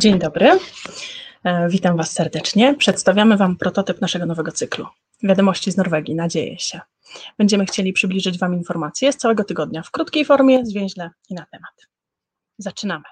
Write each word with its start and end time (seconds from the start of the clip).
Dzień 0.00 0.18
dobry. 0.18 0.58
E, 1.44 1.68
witam 1.68 1.96
Was 1.96 2.12
serdecznie. 2.12 2.74
Przedstawiamy 2.74 3.36
Wam 3.36 3.56
prototyp 3.56 4.00
naszego 4.00 4.26
nowego 4.26 4.52
cyklu. 4.52 4.86
Wiadomości 5.22 5.72
z 5.72 5.76
Norwegii, 5.76 6.14
nadzieję 6.14 6.58
się. 6.58 6.80
Będziemy 7.38 7.66
chcieli 7.66 7.92
przybliżyć 7.92 8.38
Wam 8.38 8.54
informacje 8.54 9.12
z 9.12 9.16
całego 9.16 9.44
tygodnia 9.44 9.82
w 9.82 9.90
krótkiej 9.90 10.24
formie, 10.24 10.66
zwięźle 10.66 11.10
i 11.30 11.34
na 11.34 11.46
temat. 11.52 11.88
Zaczynamy. 12.58 13.04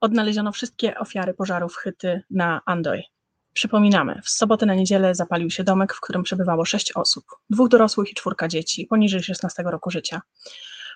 Odnaleziono 0.00 0.52
wszystkie 0.52 0.98
ofiary 0.98 1.34
pożarów 1.34 1.76
Hyty 1.76 2.22
na 2.30 2.60
Andoj. 2.66 3.04
Przypominamy, 3.52 4.20
w 4.24 4.30
sobotę 4.30 4.66
na 4.66 4.74
niedzielę 4.74 5.14
zapalił 5.14 5.50
się 5.50 5.64
domek, 5.64 5.94
w 5.94 6.00
którym 6.00 6.22
przebywało 6.22 6.64
sześć 6.64 6.92
osób, 6.92 7.24
dwóch 7.50 7.68
dorosłych 7.68 8.10
i 8.10 8.14
czwórka 8.14 8.48
dzieci, 8.48 8.86
poniżej 8.86 9.22
16 9.22 9.62
roku 9.62 9.90
życia. 9.90 10.20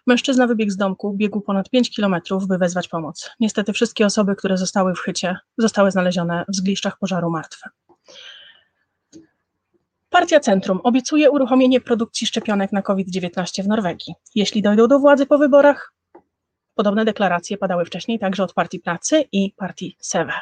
Mężczyzna 0.08 0.46
wybiegł 0.46 0.70
z 0.70 0.76
domku, 0.76 1.12
biegł 1.12 1.40
ponad 1.40 1.70
5 1.70 1.90
kilometrów, 1.90 2.46
by 2.46 2.58
wezwać 2.58 2.88
pomoc. 2.88 3.30
Niestety 3.40 3.72
wszystkie 3.72 4.06
osoby, 4.06 4.36
które 4.36 4.58
zostały 4.58 4.94
w 4.94 4.98
chycie, 4.98 5.36
zostały 5.58 5.90
znalezione 5.90 6.44
w 6.48 6.56
zgliszczach 6.56 6.98
pożaru 6.98 7.30
martwe. 7.30 7.70
Partia 10.08 10.40
Centrum 10.40 10.80
obiecuje 10.84 11.30
uruchomienie 11.30 11.80
produkcji 11.80 12.26
szczepionek 12.26 12.72
na 12.72 12.82
COVID-19 12.82 13.62
w 13.62 13.68
Norwegii. 13.68 14.14
Jeśli 14.34 14.62
dojdą 14.62 14.88
do 14.88 14.98
władzy 14.98 15.26
po 15.26 15.38
wyborach, 15.38 15.92
podobne 16.74 17.04
deklaracje 17.04 17.58
padały 17.58 17.84
wcześniej 17.84 18.18
także 18.18 18.42
od 18.42 18.54
Partii 18.54 18.80
Pracy 18.80 19.24
i 19.32 19.52
Partii 19.56 19.96
SEWE. 20.00 20.32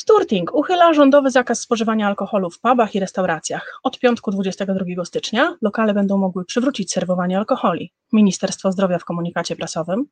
Sturting 0.00 0.54
uchyla 0.54 0.94
rządowy 0.94 1.30
zakaz 1.30 1.60
spożywania 1.60 2.06
alkoholu 2.06 2.50
w 2.50 2.60
pubach 2.60 2.94
i 2.94 3.00
restauracjach. 3.00 3.80
Od 3.82 3.98
piątku 3.98 4.30
22 4.30 5.04
stycznia 5.04 5.56
lokale 5.62 5.94
będą 5.94 6.18
mogły 6.18 6.44
przywrócić 6.44 6.92
serwowanie 6.92 7.38
alkoholi. 7.38 7.92
Ministerstwo 8.12 8.72
Zdrowia 8.72 8.98
w 8.98 9.04
komunikacie 9.04 9.56
prasowym 9.56 10.06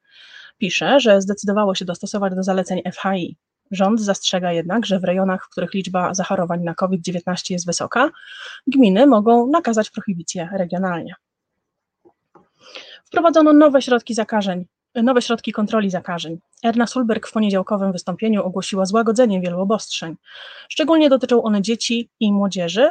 pisze, 0.59 1.01
że 1.01 1.23
zdecydowało 1.23 1.75
się 1.75 1.85
dostosować 1.85 2.35
do 2.35 2.43
zaleceń 2.43 2.83
FHI. 2.93 3.37
Rząd 3.71 4.01
zastrzega 4.01 4.53
jednak, 4.53 4.87
że 4.87 4.99
w 4.99 5.05
rejonach, 5.05 5.45
w 5.45 5.49
których 5.51 5.75
liczba 5.75 6.15
zachorowań 6.15 6.63
na 6.63 6.75
COVID-19 6.75 7.51
jest 7.51 7.67
wysoka, 7.67 8.11
gminy 8.67 9.07
mogą 9.07 9.47
nakazać 9.47 9.91
prohibicję 9.91 10.49
regionalnie. 10.53 11.15
Wprowadzono 13.05 13.53
nowe 13.53 13.83
środki 13.83 14.15
zakażeń 14.15 14.65
nowe 15.03 15.23
środki 15.23 15.53
kontroli 15.53 15.91
zakażeń. 15.91 16.39
Erna 16.65 16.87
Sulberg 16.87 17.29
w 17.29 17.33
poniedziałkowym 17.33 17.93
wystąpieniu 17.93 18.45
ogłosiła 18.45 18.85
złagodzenie 18.85 19.41
wielu 19.41 19.61
obostrzeń. 19.61 20.17
Szczególnie 20.69 21.09
dotyczą 21.09 21.43
one 21.43 21.63
dzieci 21.63 22.11
i 22.21 22.33
młodzieży 22.33 22.91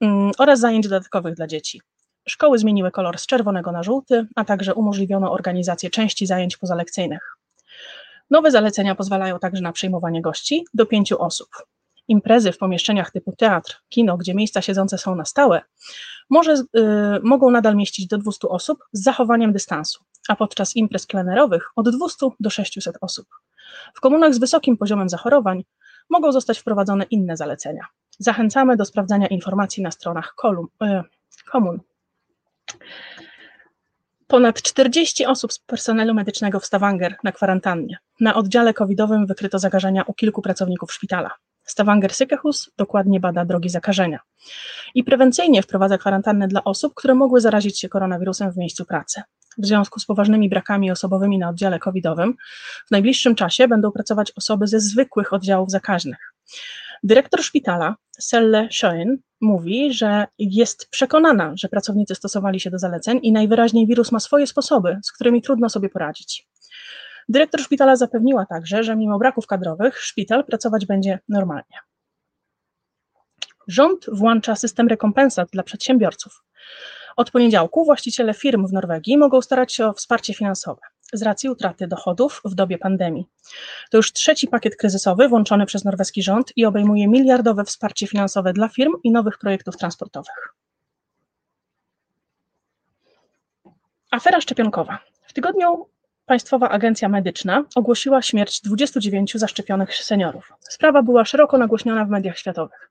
mm, 0.00 0.30
oraz 0.38 0.60
zajęć 0.60 0.88
dodatkowych 0.88 1.34
dla 1.34 1.46
dzieci. 1.46 1.80
Szkoły 2.28 2.58
zmieniły 2.58 2.90
kolor 2.90 3.18
z 3.18 3.26
czerwonego 3.26 3.72
na 3.72 3.82
żółty, 3.82 4.26
a 4.36 4.44
także 4.44 4.74
umożliwiono 4.74 5.32
organizację 5.32 5.90
części 5.90 6.26
zajęć 6.26 6.56
pozalekcyjnych. 6.56 7.36
Nowe 8.30 8.50
zalecenia 8.50 8.94
pozwalają 8.94 9.38
także 9.38 9.62
na 9.62 9.72
przyjmowanie 9.72 10.22
gości 10.22 10.64
do 10.74 10.86
pięciu 10.86 11.22
osób. 11.22 11.48
Imprezy 12.08 12.52
w 12.52 12.58
pomieszczeniach 12.58 13.10
typu 13.10 13.32
teatr, 13.38 13.82
kino, 13.88 14.16
gdzie 14.16 14.34
miejsca 14.34 14.62
siedzące 14.62 14.98
są 14.98 15.14
na 15.14 15.24
stałe, 15.24 15.62
może, 16.30 16.52
y, 16.54 16.64
mogą 17.22 17.50
nadal 17.50 17.76
mieścić 17.76 18.06
do 18.06 18.18
200 18.18 18.48
osób 18.48 18.78
z 18.92 19.02
zachowaniem 19.02 19.52
dystansu 19.52 20.04
a 20.28 20.36
podczas 20.36 20.76
imprez 20.76 21.06
plenerowych 21.06 21.70
od 21.76 21.96
200 21.96 22.28
do 22.40 22.50
600 22.50 22.98
osób. 23.00 23.26
W 23.94 24.00
komunach 24.00 24.34
z 24.34 24.38
wysokim 24.38 24.76
poziomem 24.76 25.08
zachorowań 25.08 25.64
mogą 26.10 26.32
zostać 26.32 26.58
wprowadzone 26.58 27.04
inne 27.04 27.36
zalecenia. 27.36 27.86
Zachęcamy 28.18 28.76
do 28.76 28.84
sprawdzania 28.84 29.26
informacji 29.26 29.82
na 29.82 29.90
stronach 29.90 30.34
kolum, 30.36 30.68
e, 30.82 31.04
komun. 31.50 31.80
Ponad 34.26 34.62
40 34.62 35.26
osób 35.26 35.52
z 35.52 35.58
personelu 35.58 36.14
medycznego 36.14 36.60
w 36.60 36.66
Stavanger 36.66 37.16
na 37.24 37.32
kwarantannie. 37.32 37.98
Na 38.20 38.34
oddziale 38.34 38.74
covidowym 38.74 39.26
wykryto 39.26 39.58
zakażenia 39.58 40.02
u 40.06 40.14
kilku 40.14 40.42
pracowników 40.42 40.92
szpitala. 40.92 41.30
Stavanger 41.64 42.14
Sykehus 42.14 42.70
dokładnie 42.76 43.20
bada 43.20 43.44
drogi 43.44 43.68
zakażenia 43.68 44.20
i 44.94 45.04
prewencyjnie 45.04 45.62
wprowadza 45.62 45.98
kwarantannę 45.98 46.48
dla 46.48 46.64
osób, 46.64 46.94
które 46.94 47.14
mogły 47.14 47.40
zarazić 47.40 47.80
się 47.80 47.88
koronawirusem 47.88 48.52
w 48.52 48.56
miejscu 48.56 48.84
pracy 48.84 49.22
w 49.58 49.66
związku 49.66 50.00
z 50.00 50.06
poważnymi 50.06 50.48
brakami 50.48 50.90
osobowymi 50.90 51.38
na 51.38 51.48
oddziale 51.48 51.78
covidowym, 51.78 52.34
w 52.86 52.90
najbliższym 52.90 53.34
czasie 53.34 53.68
będą 53.68 53.92
pracować 53.92 54.32
osoby 54.36 54.66
ze 54.66 54.80
zwykłych 54.80 55.32
oddziałów 55.32 55.70
zakaźnych. 55.70 56.34
Dyrektor 57.02 57.42
szpitala, 57.42 57.96
Selle 58.18 58.68
Schoen, 58.70 59.18
mówi, 59.40 59.92
że 59.92 60.26
jest 60.38 60.90
przekonana, 60.90 61.52
że 61.56 61.68
pracownicy 61.68 62.14
stosowali 62.14 62.60
się 62.60 62.70
do 62.70 62.78
zaleceń 62.78 63.20
i 63.22 63.32
najwyraźniej 63.32 63.86
wirus 63.86 64.12
ma 64.12 64.20
swoje 64.20 64.46
sposoby, 64.46 64.98
z 65.04 65.12
którymi 65.12 65.42
trudno 65.42 65.68
sobie 65.68 65.88
poradzić. 65.88 66.48
Dyrektor 67.28 67.60
szpitala 67.60 67.96
zapewniła 67.96 68.46
także, 68.46 68.84
że 68.84 68.96
mimo 68.96 69.18
braków 69.18 69.46
kadrowych 69.46 70.00
szpital 70.00 70.44
pracować 70.44 70.86
będzie 70.86 71.18
normalnie. 71.28 71.78
Rząd 73.68 74.06
włącza 74.12 74.56
system 74.56 74.88
rekompensat 74.88 75.48
dla 75.50 75.62
przedsiębiorców. 75.62 76.44
Od 77.16 77.30
poniedziałku 77.30 77.84
właściciele 77.84 78.34
firm 78.34 78.66
w 78.66 78.72
Norwegii 78.72 79.18
mogą 79.18 79.42
starać 79.42 79.72
się 79.74 79.86
o 79.86 79.92
wsparcie 79.92 80.34
finansowe 80.34 80.80
z 81.12 81.22
racji 81.22 81.48
utraty 81.50 81.86
dochodów 81.86 82.40
w 82.44 82.54
dobie 82.54 82.78
pandemii. 82.78 83.26
To 83.90 83.96
już 83.96 84.12
trzeci 84.12 84.48
pakiet 84.48 84.76
kryzysowy 84.76 85.28
włączony 85.28 85.66
przez 85.66 85.84
norweski 85.84 86.22
rząd 86.22 86.52
i 86.56 86.64
obejmuje 86.64 87.08
miliardowe 87.08 87.64
wsparcie 87.64 88.06
finansowe 88.06 88.52
dla 88.52 88.68
firm 88.68 88.92
i 89.04 89.10
nowych 89.10 89.38
projektów 89.38 89.76
transportowych. 89.76 90.54
Afera 94.10 94.40
szczepionkowa. 94.40 94.98
W 95.26 95.32
tygodniu 95.32 95.88
Państwowa 96.26 96.68
Agencja 96.68 97.08
Medyczna 97.08 97.64
ogłosiła 97.74 98.22
śmierć 98.22 98.60
29 98.60 99.32
zaszczepionych 99.34 99.94
seniorów. 99.94 100.52
Sprawa 100.60 101.02
była 101.02 101.24
szeroko 101.24 101.58
nagłośniona 101.58 102.04
w 102.04 102.08
mediach 102.08 102.38
światowych. 102.38 102.90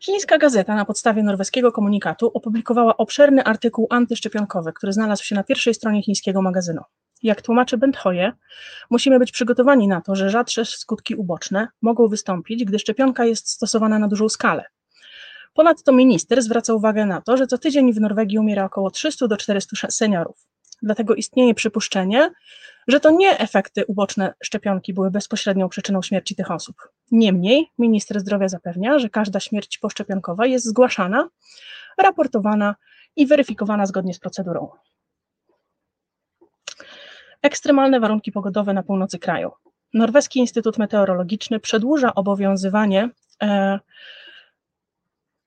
Chińska 0.00 0.38
gazeta 0.38 0.74
na 0.74 0.84
podstawie 0.84 1.22
norweskiego 1.22 1.72
komunikatu 1.72 2.30
opublikowała 2.34 2.96
obszerny 2.96 3.44
artykuł 3.44 3.86
antyszczepionkowy, 3.90 4.72
który 4.72 4.92
znalazł 4.92 5.24
się 5.24 5.34
na 5.34 5.44
pierwszej 5.44 5.74
stronie 5.74 6.02
chińskiego 6.02 6.42
magazynu. 6.42 6.82
Jak 7.22 7.42
tłumaczy 7.42 7.78
Benthoje, 7.78 8.32
musimy 8.90 9.18
być 9.18 9.32
przygotowani 9.32 9.88
na 9.88 10.00
to, 10.00 10.14
że 10.14 10.30
rzadsze 10.30 10.64
skutki 10.64 11.14
uboczne 11.14 11.68
mogą 11.82 12.08
wystąpić, 12.08 12.64
gdy 12.64 12.78
szczepionka 12.78 13.24
jest 13.24 13.48
stosowana 13.48 13.98
na 13.98 14.08
dużą 14.08 14.28
skalę. 14.28 14.64
Ponadto 15.54 15.92
minister 15.92 16.42
zwraca 16.42 16.74
uwagę 16.74 17.06
na 17.06 17.20
to, 17.20 17.36
że 17.36 17.46
co 17.46 17.58
tydzień 17.58 17.92
w 17.92 18.00
Norwegii 18.00 18.38
umiera 18.38 18.64
około 18.64 18.90
300 18.90 19.28
do 19.28 19.36
400 19.36 19.90
seniorów. 19.90 20.55
Dlatego 20.82 21.14
istnieje 21.14 21.54
przypuszczenie, 21.54 22.30
że 22.88 23.00
to 23.00 23.10
nie 23.10 23.38
efekty 23.38 23.84
uboczne 23.86 24.34
szczepionki 24.42 24.94
były 24.94 25.10
bezpośrednią 25.10 25.68
przyczyną 25.68 26.02
śmierci 26.02 26.34
tych 26.36 26.50
osób. 26.50 26.76
Niemniej 27.10 27.70
minister 27.78 28.20
zdrowia 28.20 28.48
zapewnia, 28.48 28.98
że 28.98 29.10
każda 29.10 29.40
śmierć 29.40 29.78
poszczepionkowa 29.78 30.46
jest 30.46 30.66
zgłaszana, 30.66 31.28
raportowana 31.98 32.74
i 33.16 33.26
weryfikowana 33.26 33.86
zgodnie 33.86 34.14
z 34.14 34.18
procedurą. 34.18 34.68
Ekstremalne 37.42 38.00
warunki 38.00 38.32
pogodowe 38.32 38.72
na 38.72 38.82
północy 38.82 39.18
kraju. 39.18 39.52
Norweski 39.94 40.38
Instytut 40.38 40.78
Meteorologiczny 40.78 41.60
przedłuża 41.60 42.14
obowiązywanie 42.14 43.10
e, 43.42 43.80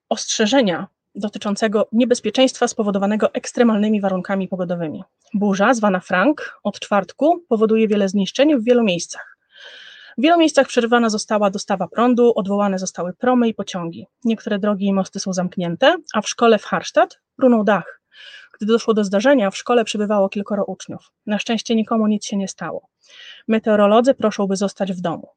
ostrzeżenia 0.08 0.86
dotyczącego 1.14 1.88
niebezpieczeństwa 1.92 2.68
spowodowanego 2.68 3.34
ekstremalnymi 3.34 4.00
warunkami 4.00 4.48
pogodowymi. 4.48 5.04
Burza, 5.34 5.74
zwana 5.74 6.00
Frank, 6.00 6.58
od 6.62 6.80
czwartku 6.80 7.44
powoduje 7.48 7.88
wiele 7.88 8.08
zniszczeń 8.08 8.56
w 8.56 8.64
wielu 8.64 8.82
miejscach. 8.82 9.36
W 10.18 10.22
wielu 10.22 10.38
miejscach 10.38 10.66
przerwana 10.66 11.10
została 11.10 11.50
dostawa 11.50 11.88
prądu, 11.88 12.32
odwołane 12.36 12.78
zostały 12.78 13.12
promy 13.12 13.48
i 13.48 13.54
pociągi. 13.54 14.06
Niektóre 14.24 14.58
drogi 14.58 14.86
i 14.86 14.92
mosty 14.92 15.20
są 15.20 15.32
zamknięte, 15.32 15.96
a 16.14 16.20
w 16.20 16.28
szkole 16.28 16.58
w 16.58 16.64
Harstad 16.64 17.18
runął 17.38 17.64
dach. 17.64 18.00
Gdy 18.54 18.66
doszło 18.66 18.94
do 18.94 19.04
zdarzenia, 19.04 19.50
w 19.50 19.56
szkole 19.56 19.84
przybywało 19.84 20.28
kilkoro 20.28 20.64
uczniów. 20.64 21.12
Na 21.26 21.38
szczęście 21.38 21.74
nikomu 21.74 22.06
nic 22.06 22.24
się 22.24 22.36
nie 22.36 22.48
stało. 22.48 22.88
Meteorolodzy 23.48 24.14
proszą, 24.14 24.46
by 24.46 24.56
zostać 24.56 24.92
w 24.92 25.00
domu. 25.00 25.28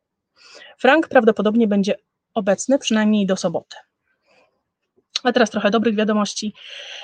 Frank 0.77 1.07
prawdopodobnie 1.07 1.67
będzie 1.67 1.95
obecny 2.33 2.79
przynajmniej 2.79 3.25
do 3.25 3.37
soboty. 3.37 3.75
A 5.23 5.31
teraz 5.31 5.49
trochę 5.49 5.71
dobrych 5.71 5.95
wiadomości. 5.95 6.53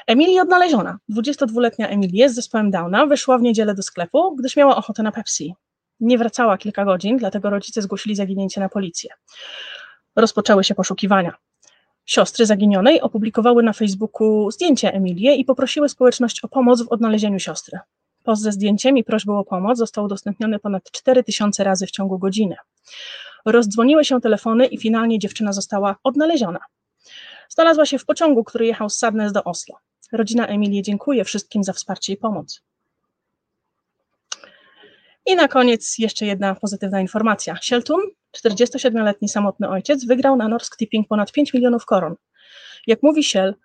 Emilii 0.07 0.39
odnaleziona. 0.39 0.97
22-letnia 1.11 1.87
Emilia 1.87 2.29
z 2.29 2.35
zespołem 2.35 2.71
Downa 2.71 3.05
wyszła 3.05 3.37
w 3.37 3.41
niedzielę 3.41 3.75
do 3.75 3.83
sklepu, 3.83 4.35
gdyż 4.35 4.55
miała 4.55 4.75
ochotę 4.75 5.03
na 5.03 5.11
Pepsi. 5.11 5.55
Nie 5.99 6.17
wracała 6.17 6.57
kilka 6.57 6.85
godzin, 6.85 7.17
dlatego 7.17 7.49
rodzice 7.49 7.81
zgłosili 7.81 8.15
zaginięcie 8.15 8.61
na 8.61 8.69
policję. 8.69 9.09
Rozpoczęły 10.15 10.63
się 10.63 10.75
poszukiwania. 10.75 11.33
Siostry 12.05 12.45
zaginionej 12.45 13.01
opublikowały 13.01 13.63
na 13.63 13.73
Facebooku 13.73 14.51
zdjęcie 14.51 14.93
Emilii 14.93 15.41
i 15.41 15.45
poprosiły 15.45 15.89
społeczność 15.89 16.43
o 16.43 16.47
pomoc 16.47 16.81
w 16.81 16.91
odnalezieniu 16.91 17.39
siostry. 17.39 17.79
Post 18.23 18.41
ze 18.41 18.51
zdjęciem 18.51 18.97
i 18.97 19.03
prośbą 19.03 19.39
o 19.39 19.43
pomoc 19.43 19.77
został 19.77 20.05
udostępniony 20.05 20.59
ponad 20.59 20.91
4000 20.91 21.63
razy 21.63 21.87
w 21.87 21.91
ciągu 21.91 22.19
godziny. 22.19 22.55
Rozdzwoniły 23.45 24.05
się 24.05 24.21
telefony 24.21 24.65
i 24.65 24.77
finalnie 24.77 25.19
dziewczyna 25.19 25.53
została 25.53 25.95
odnaleziona. 26.03 26.59
Znalazła 27.49 27.85
się 27.85 27.99
w 27.99 28.05
pociągu, 28.05 28.43
który 28.43 28.65
jechał 28.65 28.89
z 28.89 28.97
Sadnes 28.97 29.31
do 29.31 29.43
Oslo. 29.43 29.77
Rodzina 30.11 30.47
Emilii 30.47 30.81
dziękuję 30.81 31.23
wszystkim 31.23 31.63
za 31.63 31.73
wsparcie 31.73 32.13
i 32.13 32.17
pomoc. 32.17 32.61
I 35.25 35.35
na 35.35 35.47
koniec 35.47 35.97
jeszcze 35.97 36.25
jedna 36.25 36.55
pozytywna 36.55 37.01
informacja. 37.01 37.57
Sheltun, 37.61 38.01
47-letni 38.37 39.29
samotny 39.29 39.69
ojciec, 39.69 40.05
wygrał 40.05 40.35
na 40.35 40.47
Norsk 40.47 40.77
Tipping 40.77 41.07
ponad 41.07 41.31
5 41.31 41.53
milionów 41.53 41.85
koron. 41.85 42.15
Jak 42.87 43.03
mówi 43.03 43.23
Shell, 43.23 43.55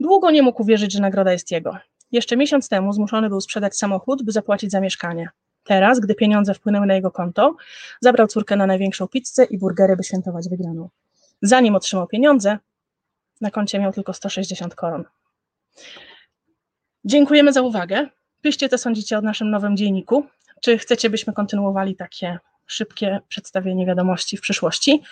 długo 0.00 0.30
nie 0.30 0.42
mógł 0.42 0.62
uwierzyć, 0.62 0.92
że 0.92 1.00
nagroda 1.00 1.32
jest 1.32 1.50
jego. 1.50 1.76
Jeszcze 2.12 2.36
miesiąc 2.36 2.68
temu 2.68 2.92
zmuszony 2.92 3.28
był 3.28 3.40
sprzedać 3.40 3.76
samochód, 3.76 4.22
by 4.22 4.32
zapłacić 4.32 4.70
za 4.70 4.80
mieszkanie. 4.80 5.28
Teraz, 5.64 6.00
gdy 6.00 6.14
pieniądze 6.14 6.54
wpłynęły 6.54 6.86
na 6.86 6.94
jego 6.94 7.10
konto, 7.10 7.56
zabrał 8.00 8.26
córkę 8.26 8.56
na 8.56 8.66
największą 8.66 9.08
pizzę 9.08 9.44
i 9.44 9.58
burgery, 9.58 9.96
by 9.96 10.04
świętować 10.04 10.48
wygraną. 10.48 10.88
Zanim 11.42 11.74
otrzymał 11.74 12.06
pieniądze, 12.06 12.58
na 13.40 13.50
koncie 13.50 13.78
miał 13.78 13.92
tylko 13.92 14.12
160 14.12 14.74
koron. 14.74 15.04
Dziękujemy 17.04 17.52
za 17.52 17.62
uwagę. 17.62 18.08
Piszcie, 18.42 18.68
co 18.68 18.78
sądzicie 18.78 19.18
o 19.18 19.20
naszym 19.20 19.50
nowym 19.50 19.76
dzienniku. 19.76 20.26
Czy 20.60 20.78
chcecie, 20.78 21.10
byśmy 21.10 21.32
kontynuowali 21.32 21.96
takie 21.96 22.38
szybkie 22.66 23.20
przedstawienie 23.28 23.86
wiadomości 23.86 24.36
w 24.36 24.40
przyszłości? 24.40 25.02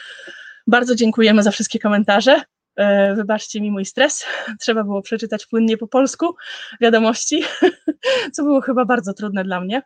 Bardzo 0.67 0.95
dziękujemy 0.95 1.43
za 1.43 1.51
wszystkie 1.51 1.79
komentarze. 1.79 2.43
E, 2.77 3.15
wybaczcie 3.15 3.61
mi 3.61 3.71
mój 3.71 3.85
stres. 3.85 4.25
Trzeba 4.61 4.85
było 4.85 5.03
przeczytać 5.03 5.47
płynnie 5.47 5.77
po 5.77 5.89
polsku 5.89 6.37
wiadomości, 6.81 7.45
co 8.35 8.43
było 8.43 8.61
chyba 8.61 8.85
bardzo 8.85 9.15
trudne 9.15 9.45
dla 9.45 9.61
mnie. 9.61 9.83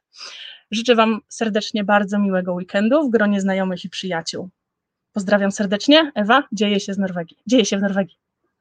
Życzę 0.71 0.95
Wam 0.95 1.21
serdecznie 1.29 1.85
bardzo 1.85 2.19
miłego 2.19 2.55
weekendu 2.55 3.09
w 3.09 3.11
gronie 3.11 3.41
znajomych 3.41 3.85
i 3.85 3.91
przyjaciół. 3.91 4.51
Pozdrawiam 5.13 5.53
serdecznie. 5.53 6.13
Ewa, 6.15 6.43
dzieje 6.53 6.81
się 6.81 6.95
z 6.95 6.99
Norwegii. 6.99 7.37
Dzieje 7.47 7.65
się 7.65 7.79
w 7.79 7.83
Norwegii. 7.83 8.26